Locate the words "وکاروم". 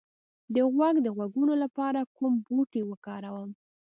2.85-3.49